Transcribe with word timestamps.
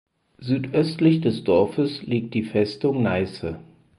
Südöstlich 0.39 1.21
des 1.21 1.43
Dorfes 1.43 2.01
liegt 2.01 2.33
die 2.33 2.41
Festung 2.41 3.03
Neisse. 3.03 3.59